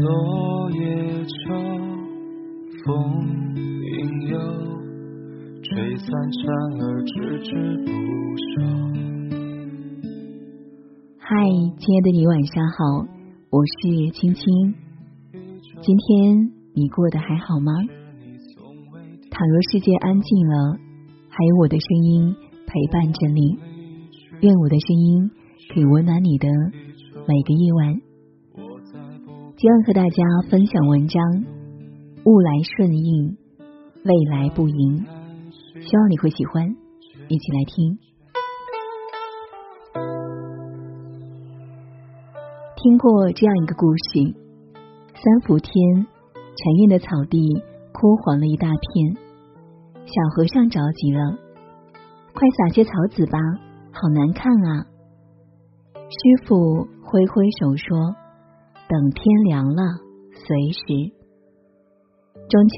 [0.00, 1.52] 落叶秋，
[2.86, 2.88] 风
[3.84, 3.92] 影
[4.28, 4.32] 悠，
[5.62, 6.40] 吹散蝉
[6.80, 7.12] 儿迟
[7.44, 7.52] 迟
[7.84, 7.92] 不
[8.40, 8.52] 休。
[11.18, 11.28] 嗨，
[11.76, 13.04] 亲爱的你，晚上好，
[13.50, 14.74] 我是青青。
[15.82, 17.70] 今天你过得还好吗？
[19.30, 20.78] 倘若世界安静了，
[21.28, 22.34] 还有我的声音
[22.66, 23.58] 陪伴着你。
[24.40, 25.30] 愿我的声音
[25.74, 26.48] 可以温暖你的
[27.28, 28.00] 每个夜晚。
[29.60, 31.22] 今晚和大家分享文章：
[32.24, 33.36] 物来顺应，
[34.04, 35.04] 未来不迎。
[35.82, 36.74] 希望你会喜欢，
[37.28, 37.98] 一起来听。
[42.74, 44.34] 听过这样一个故事：
[45.12, 49.14] 三伏天，禅院的草地枯黄了一大片，
[50.06, 51.36] 小和尚着急了，
[52.32, 53.38] 快撒些草籽吧，
[53.92, 54.86] 好难看啊！
[55.92, 58.16] 师傅挥挥手说。
[58.90, 59.82] 等天凉了，
[60.32, 60.82] 随时。
[62.48, 62.74] 中秋，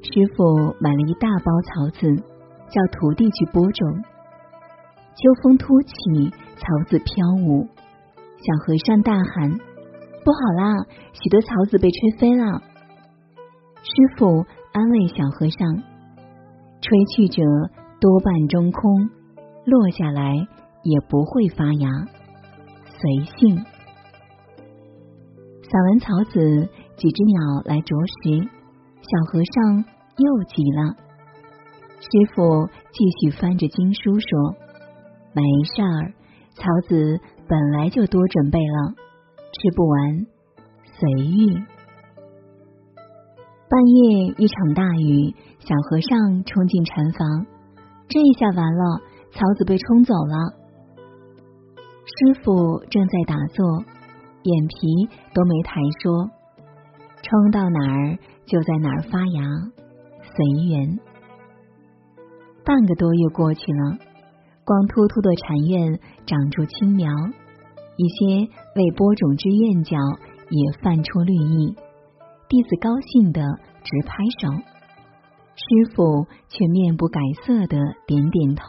[0.00, 2.16] 师傅买了一大包草籽，
[2.70, 4.02] 叫徒弟去播种。
[5.14, 5.92] 秋风突起，
[6.56, 7.68] 草籽飘舞，
[8.38, 9.50] 小和尚大喊
[10.24, 12.62] ：“不好啦，许多草籽被吹飞了！”
[13.84, 15.82] 师傅安慰小和尚
[16.80, 17.42] ：“吹去者
[18.00, 19.10] 多半中空，
[19.66, 20.32] 落下来
[20.82, 21.90] 也不会发芽，
[22.86, 23.62] 随性。”
[25.72, 28.44] 撒完草籽，几只鸟来啄食，
[29.00, 29.82] 小和尚
[30.18, 30.94] 又急了。
[31.98, 34.54] 师傅继续翻着经书说
[35.32, 36.12] ：“没事儿，
[36.56, 38.92] 草籽本来就多准备了，
[39.38, 40.26] 吃不完
[40.84, 41.54] 随遇。”
[43.70, 47.46] 半夜一场大雨，小和尚冲进禅房，
[48.08, 49.00] 这一下完了，
[49.32, 50.36] 草籽被冲走了。
[52.04, 53.91] 师傅正在打坐。
[54.42, 56.30] 眼皮都没抬，说
[57.22, 59.42] ：“冲到哪儿就在哪儿发芽，
[60.22, 60.98] 随缘。”
[62.64, 63.98] 半个多月过去了，
[64.64, 67.10] 光秃秃的禅院长出青苗，
[67.96, 69.96] 一些未播种之院角
[70.48, 71.74] 也泛出绿意。
[72.48, 73.40] 弟子高兴的
[73.82, 74.48] 直拍手，
[75.54, 78.64] 师傅却面不改色的点点头，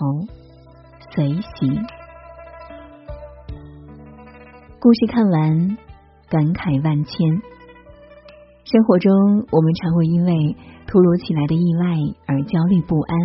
[1.13, 2.02] 随喜。
[4.83, 5.77] 故事看完，
[6.27, 7.15] 感慨万千。
[8.65, 11.95] 生活中，我们常会因为突如其来的意外
[12.27, 13.15] 而焦虑不安，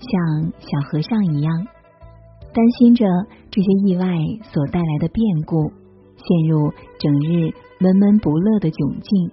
[0.00, 1.52] 像小和尚一样，
[2.54, 3.04] 担心着
[3.50, 4.08] 这些意外
[4.48, 5.68] 所带来的变故，
[6.16, 9.30] 陷入整日闷闷不乐的窘境。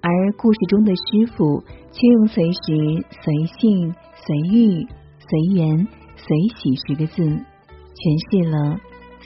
[0.00, 0.08] 而
[0.38, 1.60] 故事中的师傅
[1.92, 4.88] 却用“随时、随性、随遇、
[5.28, 5.28] 随
[5.60, 5.86] 缘、
[6.16, 6.26] 随
[6.56, 8.80] 喜”十个字，诠释了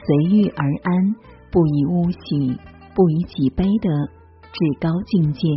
[0.08, 1.14] 随遇而安。
[1.50, 2.58] 不以物喜，
[2.94, 3.88] 不以己悲的
[4.42, 5.48] 至高境界。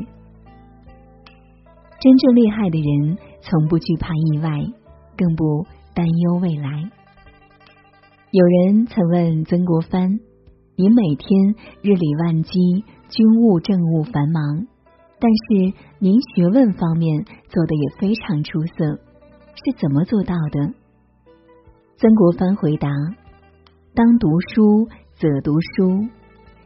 [1.99, 4.49] 真正厉害的人，从不惧怕意外，
[5.17, 6.89] 更不担忧未来。
[8.31, 10.21] 有人曾问曾国藩
[10.77, 14.65] ：“您每天日理万机，军务政务繁忙，
[15.19, 18.95] 但是您学问方面做的也非常出色，
[19.55, 20.73] 是怎么做到的？”
[21.99, 22.87] 曾国藩回答
[23.93, 24.87] ：“当读书。”
[25.21, 25.87] 则读书，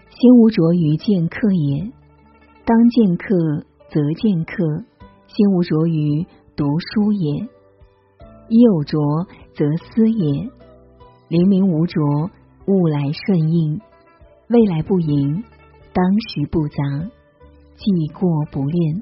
[0.09, 1.91] 心无着于见客也；
[2.63, 3.35] 当见客，
[3.89, 4.63] 则见客，
[5.27, 6.25] 心无着于
[6.55, 7.49] 读书也。
[8.47, 8.97] 一有着，
[9.53, 10.49] 则思也。
[11.27, 11.99] 黎明无着，
[12.67, 13.81] 物来顺应，
[14.47, 15.43] 未来不迎，
[15.91, 17.09] 当时不杂，
[17.75, 19.01] 既过不恋。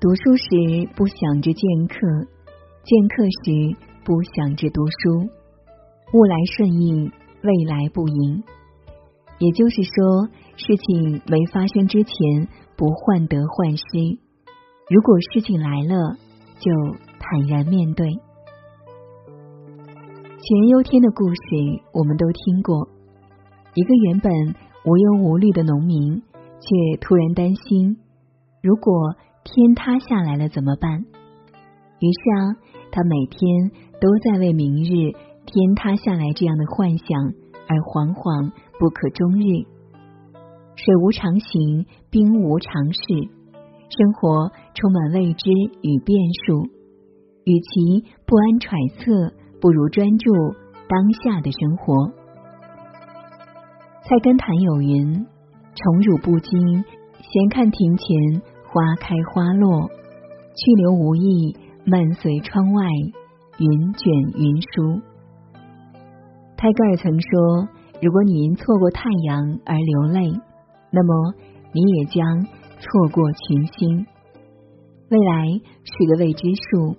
[0.00, 1.96] 读书时不想着见客，
[2.82, 5.30] 见客时不想着读书，
[6.12, 7.12] 物来顺应。
[7.44, 8.44] 未来不迎，
[9.40, 12.46] 也就是说，事情没发生之前
[12.76, 13.82] 不患得患失，
[14.88, 16.16] 如果事情来了，
[16.60, 16.70] 就
[17.18, 18.06] 坦然面对。
[20.38, 21.42] 杞人忧天的故事
[21.92, 22.86] 我们都听过，
[23.74, 24.32] 一个原本
[24.84, 26.22] 无忧无虑的农民，
[26.60, 27.96] 却突然担心，
[28.62, 31.00] 如果天塌下来了怎么办？
[31.98, 32.54] 于是啊，
[32.92, 35.10] 他每天都在为明日。
[35.46, 37.06] 天塌下来这样的幻想
[37.68, 39.66] 而惶惶不可终日，
[40.76, 43.00] 水无常形，兵无常势，
[43.90, 45.50] 生活充满未知
[45.82, 46.70] 与变数。
[47.44, 50.32] 与其不安揣测，不如专注
[50.88, 52.12] 当下的生活。
[54.04, 55.26] 菜根谭有云
[55.74, 56.84] ：“宠辱不惊，
[57.20, 59.88] 闲看庭前花开花落；
[60.54, 62.84] 去留无意，漫随窗外
[63.58, 65.02] 云卷云舒。”
[66.62, 67.68] 泰戈尔曾说
[68.00, 70.30] ：“如果你因错过太阳而流泪，
[70.92, 71.34] 那么
[71.72, 72.46] 你也将
[72.78, 74.06] 错过群星。
[75.10, 75.48] 未来
[75.82, 76.94] 是个未知数，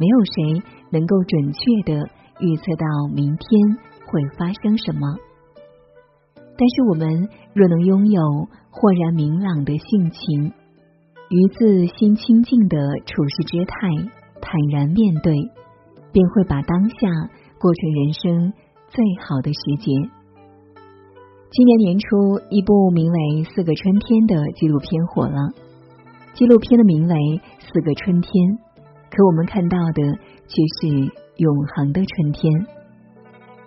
[0.00, 2.08] 没有谁能够准确的
[2.40, 5.00] 预测到明天会发生什么。
[6.56, 8.22] 但是我们若能拥有
[8.70, 10.54] 豁然明朗的性情，
[11.28, 13.76] 于自心清净的处事之态，
[14.40, 15.34] 坦然面对，
[16.10, 16.96] 便会把当下
[17.60, 18.52] 过成人生
[18.94, 19.90] 最好的时节。
[21.50, 23.18] 今年年初，一部名为
[23.50, 25.50] 《四个春天》的纪录片火了。
[26.34, 27.14] 纪录片的名为
[27.58, 28.30] 《四个春天》，
[29.10, 30.14] 可我们看到的
[30.46, 31.10] 却是
[31.42, 32.54] 永恒的春天。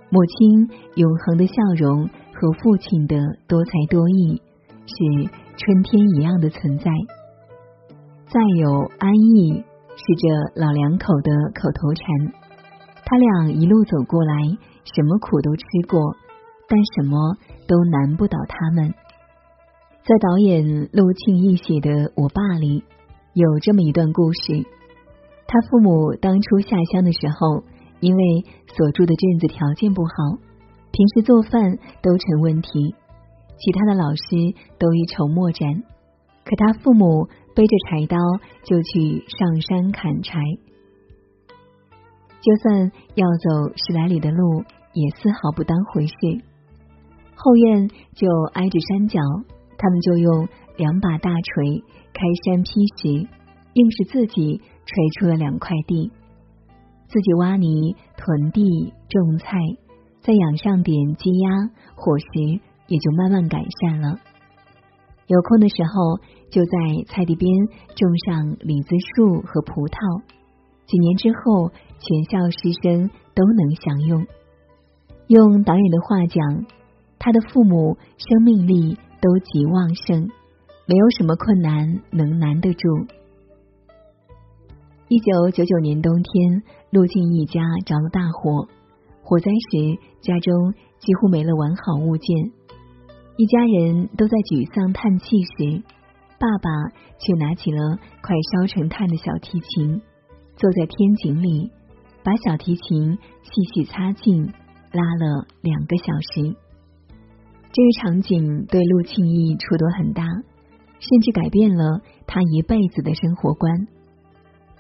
[0.08, 3.20] 母亲永恒的笑容和父亲的
[3.52, 4.40] 多才多艺，
[4.88, 4.96] 是
[5.60, 6.88] 春天一样的存在。
[8.32, 9.60] 再有安逸，
[9.92, 10.24] 是这
[10.56, 12.32] 老两口的口头禅。
[13.04, 14.34] 他俩一路走过来，
[14.95, 16.16] 什么苦都吃过，
[16.68, 17.38] 但什么
[17.68, 18.94] 都难不倒他们。
[20.04, 22.84] 在导演陆庆义写的《我爸》里，
[23.34, 24.66] 有这么一段故事：
[25.48, 27.63] 他父母当初下乡的时候。
[28.00, 30.38] 因为所住的镇子条件不好，
[30.92, 32.94] 平时做饭都成问题，
[33.57, 35.81] 其他的老师都一筹莫展。
[36.45, 38.18] 可他父母背着柴刀
[38.66, 40.38] 就去上山砍柴，
[42.40, 44.63] 就算要走十来里的路，
[44.98, 46.14] 也丝毫不当回事。
[47.36, 49.20] 后院就挨着山脚，
[49.78, 51.84] 他们就用两把大锤
[52.14, 53.28] 开山劈石，
[53.74, 56.12] 硬是自己锤出了两块地。
[57.08, 59.56] 自己挖泥、囤地、种菜，
[60.20, 61.50] 再养上点鸡鸭，
[61.96, 64.20] 伙食也就慢慢改善了。
[65.28, 66.20] 有空的时候，
[66.50, 67.52] 就在菜地边
[67.96, 70.24] 种上李子树和葡萄。
[70.88, 71.70] 几年之后，
[72.00, 74.26] 全校师生都能享用。
[75.28, 76.66] 用导演的话讲，
[77.20, 80.30] 他的父母生命力都极旺盛，
[80.86, 82.88] 没有什么困难能难得住。
[85.10, 88.68] 一九九九年冬天，陆静一家着了大火。
[89.22, 92.52] 火灾时，家中几乎没了完好物件。
[93.36, 95.84] 一家人都在沮丧叹气时，
[96.40, 96.70] 爸爸
[97.20, 100.02] 却拿起了快烧成炭的小提琴，
[100.56, 101.70] 坐在天井里，
[102.24, 104.54] 把小提琴细细擦净，
[104.92, 106.04] 拉了两个小
[106.34, 106.56] 时。
[107.72, 110.24] 这个场景对陆庆义触动很大，
[111.00, 113.88] 甚至改变了他一辈子的生活观。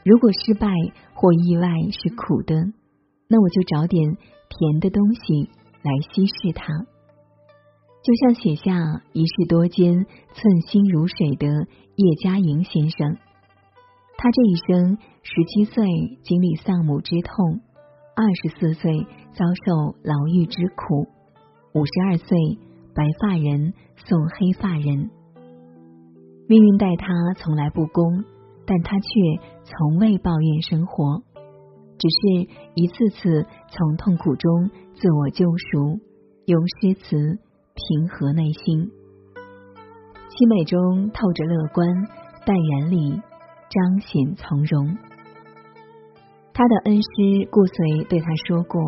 [0.03, 0.67] 如果失败
[1.13, 2.55] 或意外是苦的，
[3.27, 4.15] 那我就找点
[4.49, 5.49] 甜的东西
[5.83, 6.65] 来稀释它。
[8.03, 11.47] 就像写下“一世多艰，寸心如水”的
[11.97, 13.17] 叶嘉莹先生，
[14.17, 15.85] 他这一生十七岁
[16.23, 17.59] 经历丧母之痛，
[18.17, 18.91] 二十四岁
[19.33, 21.07] 遭受牢狱之苦，
[21.75, 22.35] 五十二岁
[22.95, 25.11] 白发人送黑发人，
[26.49, 28.25] 命运待他从来不公。
[28.69, 29.07] 但他却
[29.63, 31.23] 从未抱怨生活，
[31.97, 36.01] 只是一次次从痛苦中自我救赎，
[36.47, 37.15] 用诗词
[37.75, 38.91] 平和内心。
[40.27, 41.87] 凄美中透着乐观，
[42.45, 43.21] 淡然里
[43.69, 44.97] 彰显从容。
[46.57, 48.81] 他的恩师顾随对他说过：“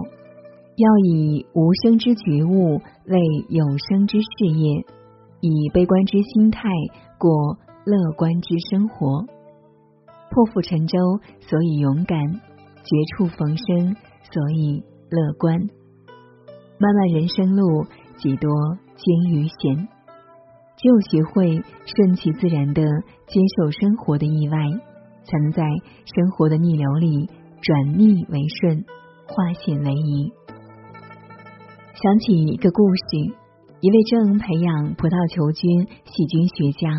[0.76, 4.86] 要以无声之觉悟为有声之事业，
[5.40, 6.68] 以悲观之心态
[7.20, 9.24] 过乐观之生活。”
[10.34, 10.98] 破釜沉舟，
[11.42, 12.18] 所以勇敢；
[12.84, 15.70] 绝处逢生，所以乐观。
[16.80, 17.86] 漫漫人生路，
[18.18, 18.50] 几多
[18.96, 19.88] 艰与险，
[20.76, 22.82] 只有学会顺其自然的
[23.28, 24.58] 接受生活的意外，
[25.24, 25.62] 才能在
[26.16, 27.30] 生活的逆流里
[27.62, 28.86] 转逆为顺，
[29.28, 30.32] 化险为夷。
[32.02, 33.04] 想起一个故事，
[33.82, 36.90] 一位正培养葡萄球菌细菌学家。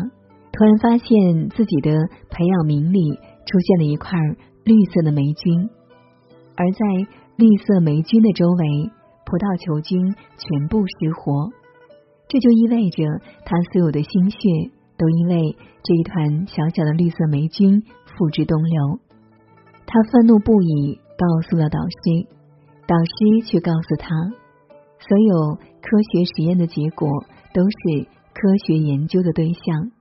[0.53, 1.89] 突然发现自己的
[2.29, 3.15] 培养皿里
[3.47, 4.11] 出现了一块
[4.63, 5.69] 绿色的霉菌，
[6.55, 6.79] 而在
[7.37, 8.91] 绿色霉菌的周围，
[9.25, 9.97] 葡萄球菌
[10.37, 11.49] 全部失活。
[12.27, 13.01] 这就意味着
[13.43, 14.37] 他所有的心血
[14.97, 18.99] 都因为这一团小小的绿色霉菌付之东流。
[19.93, 22.25] 他愤怒不已，告诉了导师，
[22.87, 24.07] 导师却告诉他，
[24.99, 27.09] 所有科学实验的结果
[27.53, 29.91] 都是科学研究的对象。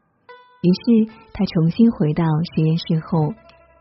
[0.62, 0.70] 于
[1.06, 2.22] 是，他重新回到
[2.54, 3.34] 实验室后，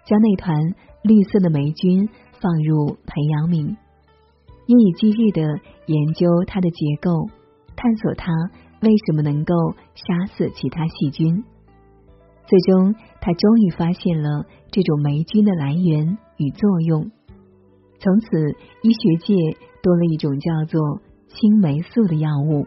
[0.04, 0.58] 将那团
[1.04, 2.10] 绿色的霉菌
[2.42, 3.78] 放入培养皿，
[4.66, 5.44] 夜以继日的
[5.86, 7.30] 研究它的结构，
[7.76, 8.32] 探索它
[8.82, 9.54] 为什么能够
[9.94, 11.44] 杀死其他细菌。
[12.48, 17.12] 最终，他终于发现了这种霉菌的来源与作用。
[18.00, 18.28] 从此，
[18.82, 19.36] 医学界
[19.84, 22.66] 多了一种叫做青霉素的药物。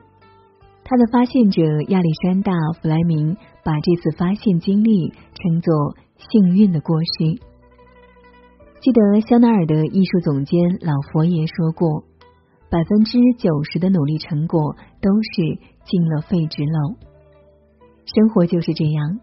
[0.85, 7.41] 他的发现者亚历山大·弗莱明把这次发现经历称作幸运的过失。
[8.81, 12.03] 记得香奈儿的艺术总监老佛爷说过
[12.69, 16.97] ：“百分之九十的努力成果都是进了废纸篓。”
[18.05, 19.21] 生活就是这样，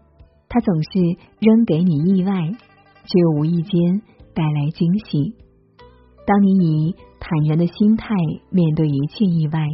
[0.50, 2.32] 它总是扔给你意外，
[3.04, 4.02] 却无意间
[4.34, 5.34] 带来惊喜。
[6.26, 8.08] 当你以坦然的心态
[8.50, 9.64] 面对一切意外，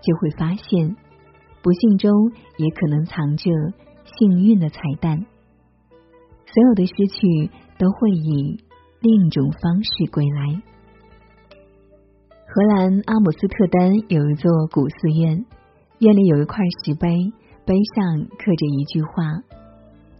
[0.00, 0.96] 就会发现，
[1.60, 2.10] 不幸中
[2.56, 3.50] 也可能藏着
[4.04, 5.26] 幸运的彩蛋。
[6.46, 8.62] 所有的失去都会以
[9.00, 10.62] 另一种方式归来。
[12.46, 15.46] 荷兰阿姆斯特丹有一座古寺院，
[15.98, 17.08] 院里有一块石碑，
[17.64, 19.08] 碑上刻着一句话：“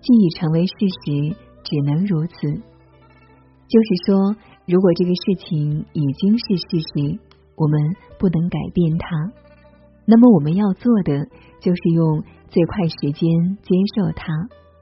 [0.02, 0.74] 既已成为事
[1.06, 2.34] 实，只能如此。”
[3.68, 4.36] 就是说。
[4.64, 7.18] 如果这个事情已经是事实，
[7.56, 9.32] 我们不能改变它，
[10.06, 11.26] 那么我们要做的
[11.60, 14.32] 就是用最快时间接受它，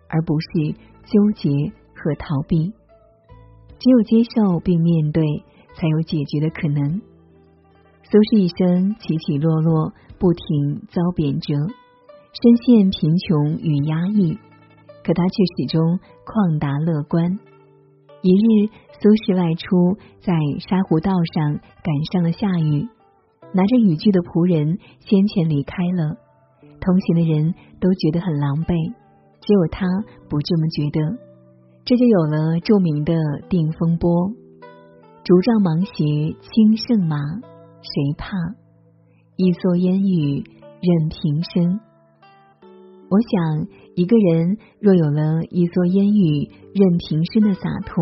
[0.07, 0.75] 而不是
[1.07, 2.75] 纠结和逃避。
[3.79, 5.25] 只有接受并面对，
[5.75, 7.01] 才有解决的可能。
[8.03, 11.57] 苏轼一生起起落落，不停遭贬谪，
[12.37, 14.39] 深陷贫穷与压抑，
[15.11, 17.41] 可他却始终旷达乐观。
[18.23, 18.71] 一日，
[19.03, 22.87] 苏轼外出，在沙湖道上赶上了下雨，
[23.51, 26.15] 拿着雨具的仆人先前离开了，
[26.79, 28.95] 同行的人都觉得很狼狈，
[29.43, 29.83] 只有他
[30.31, 31.19] 不这么觉得，
[31.83, 34.31] 这就有了著名的定风波
[35.27, 37.19] ：“竹杖芒鞋轻胜马，
[37.83, 38.31] 谁怕？
[39.35, 40.47] 一蓑烟雨
[40.79, 41.81] 任平生。”
[43.11, 47.99] 我想，一个人若有了一蓑烟雨任平生的洒脱，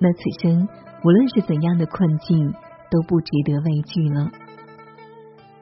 [0.00, 0.66] 那此生
[1.04, 2.52] 无论是怎样的困境，
[2.90, 4.32] 都不值得畏惧了。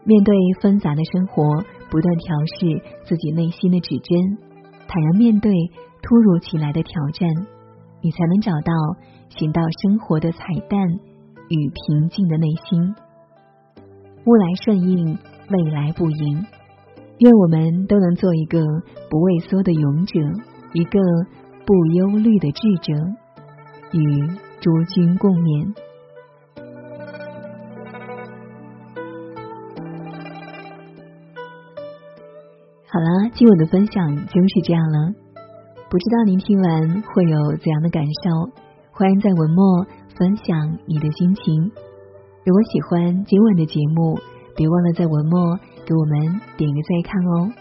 [0.05, 4.39] 面对纷杂的生活，不断调试自己内心的指针，
[4.89, 5.53] 坦然面对
[6.01, 7.29] 突如其来的挑战，
[8.01, 8.73] 你才能找到
[9.29, 10.41] 寻到生活的彩
[10.71, 10.81] 蛋
[11.51, 12.95] 与平静的内心。
[14.25, 15.19] 物来顺应，
[15.51, 16.47] 未来不迎。
[17.19, 18.59] 愿我们都能做一个
[19.09, 20.19] 不畏缩的勇者，
[20.73, 20.99] 一个
[21.65, 22.93] 不忧虑的智者，
[23.93, 24.27] 与
[24.61, 25.73] 诸君共勉。
[32.89, 35.15] 好了，今晚的分享就是这样了。
[35.89, 38.51] 不知道您听完会有怎样的感受？
[38.91, 39.87] 欢迎在文末
[40.19, 41.71] 分享你的心情。
[42.45, 44.19] 如果喜欢今晚的节目，
[44.57, 45.59] 别忘了在文末。
[45.87, 47.53] 给我们点个再看哦，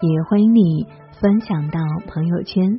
[0.00, 0.86] 也欢迎你
[1.20, 2.78] 分享到朋友圈。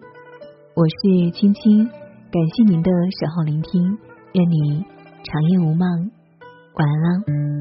[0.76, 2.92] 我是青青，感谢您的
[3.22, 3.98] 守候聆听，
[4.34, 4.84] 愿你
[5.24, 6.12] 长夜无梦，
[6.74, 7.59] 晚安啦。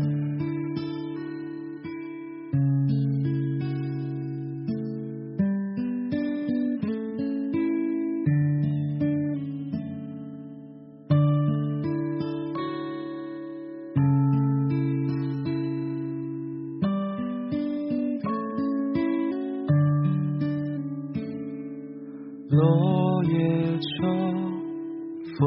[25.39, 25.47] 风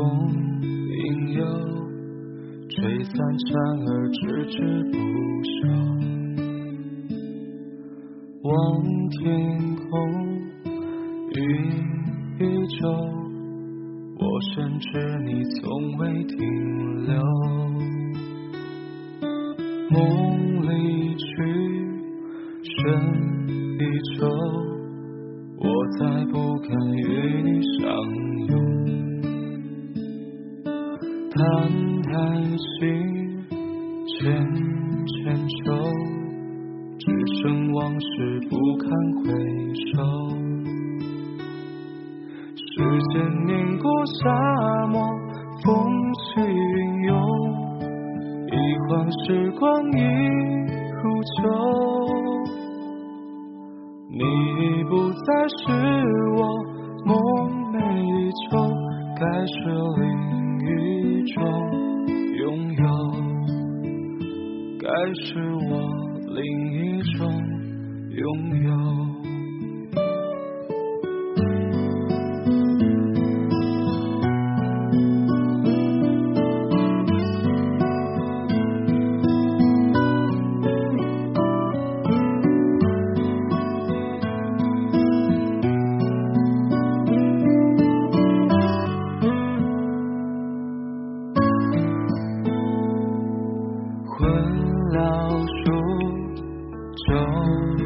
[0.64, 1.44] 影悠，
[2.70, 3.50] 吹散蝉
[3.86, 4.20] 儿迟
[4.50, 4.56] 迟
[4.86, 4.96] 不
[5.44, 5.52] 休。
[8.44, 8.50] 望
[9.10, 9.20] 天
[9.76, 9.92] 空，
[11.36, 11.38] 云
[12.40, 12.42] 依
[12.80, 12.88] 旧，
[14.18, 14.24] 我
[14.56, 14.88] 深知
[15.26, 15.30] 你
[15.60, 15.60] 从
[15.98, 16.38] 未停
[17.08, 17.12] 留。
[19.90, 20.00] 梦
[20.70, 20.70] 里
[21.18, 21.26] 去，
[22.64, 22.80] 深
[23.78, 23.82] 依
[24.18, 24.20] 旧。
[25.64, 25.68] 我
[26.00, 26.00] 再
[26.32, 27.00] 不敢与
[27.44, 27.84] 你相
[28.48, 28.52] 拥，
[31.34, 31.42] 叹
[32.04, 32.12] 叹
[32.58, 32.60] 息，
[34.06, 34.20] 牵
[35.08, 35.34] 牵
[35.64, 35.66] 手，
[37.00, 37.04] 只
[37.42, 38.06] 剩往事
[38.50, 38.90] 不堪
[39.24, 39.24] 回
[39.94, 39.96] 首。
[42.54, 42.74] 时
[43.14, 43.14] 间
[43.46, 44.22] 碾过沙
[44.88, 44.96] 漠，
[45.64, 45.70] 风
[46.14, 47.10] 起云涌，
[48.48, 48.54] 一
[48.90, 48.90] 晃
[49.24, 50.00] 时光已
[51.02, 51.02] 如
[51.38, 51.40] 旧。
[54.10, 54.92] 你已不
[55.24, 55.62] 再是
[56.36, 56.40] 我
[57.06, 57.10] 梦
[57.72, 58.06] 寐以
[58.50, 58.60] 求，
[59.18, 59.56] 该是
[59.98, 60.04] 另
[60.60, 60.70] 一
[61.34, 61.42] 种
[62.38, 62.84] 拥有，
[64.80, 65.70] 该是我
[66.28, 66.40] 另
[66.74, 67.20] 一种
[68.10, 68.20] 拥
[68.64, 69.11] 有。
[95.72, 95.78] 路
[97.08, 97.81] 中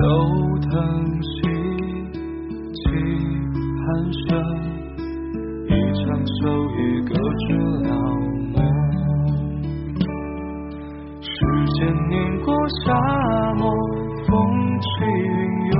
[0.00, 0.02] 春。
[0.02, 0.08] 周
[0.60, 0.72] 腾
[1.20, 1.30] 西，
[2.72, 2.80] 起
[3.84, 4.28] 寒声，
[5.66, 6.38] 一场秋
[6.76, 7.44] 雨隔绝
[7.86, 7.90] 了
[8.54, 8.56] 梦。
[11.20, 11.28] 时
[11.74, 11.78] 间
[12.08, 12.48] 碾过
[12.82, 12.88] 沙
[13.56, 13.62] 漠，
[14.26, 14.30] 风
[14.80, 15.28] 起云
[15.70, 15.78] 涌，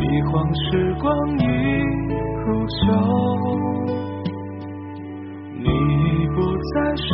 [0.00, 1.06] 一晃时光
[1.38, 1.40] 已
[2.44, 2.82] 如旧。
[5.54, 6.36] 你已不
[6.74, 7.06] 再是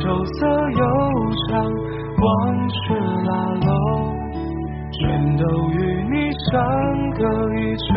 [0.00, 0.80] 秋色悠
[1.48, 1.52] 长，
[2.22, 2.26] 往
[2.68, 2.76] 事
[3.26, 3.30] 拉
[3.66, 3.70] 拢。
[4.92, 5.00] 全
[5.36, 5.74] 都与
[6.10, 6.14] 你
[6.50, 6.52] 相
[7.12, 7.20] 隔
[7.54, 7.92] 已久，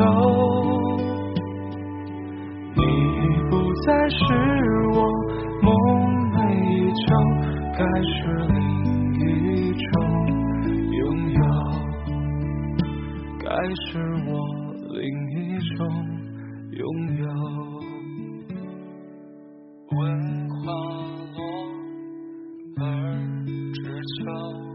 [2.75, 3.51] 你已不
[3.85, 4.15] 再是
[4.93, 4.97] 我
[5.61, 5.67] 梦
[6.33, 6.65] 寐以
[7.05, 7.07] 求，
[7.77, 8.15] 该是
[8.47, 8.57] 另
[9.19, 9.21] 一
[9.73, 9.85] 种
[10.91, 10.99] 拥
[11.33, 11.39] 有，
[13.39, 13.87] 该是
[14.27, 14.31] 我
[14.93, 14.99] 另
[15.31, 15.35] 一
[15.75, 15.79] 种
[16.71, 16.81] 拥
[17.17, 17.25] 有。
[24.27, 24.66] 知